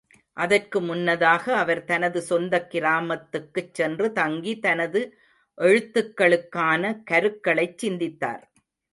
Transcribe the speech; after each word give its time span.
அதற்கு 0.37 0.81
முன்னதாக 0.81 1.55
அவர் 1.55 1.81
தனது 1.83 2.21
சொந்தக் 2.21 2.69
கிராமத்துக்குச் 2.71 3.73
சென்று 3.73 4.11
தங்கி 4.11 4.59
தனது 4.59 5.01
எழுத்துக்களுக்கான 5.57 7.03
கருக்களைச் 7.11 7.77
சிந்தித்தார். 7.77 8.43